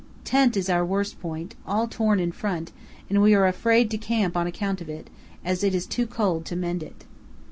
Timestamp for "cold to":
6.07-6.55